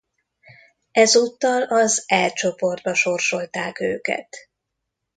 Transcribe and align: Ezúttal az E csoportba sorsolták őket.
Ezúttal 0.91 1.61
az 1.63 2.03
E 2.07 2.29
csoportba 2.31 2.93
sorsolták 2.93 3.79
őket. 3.79 4.37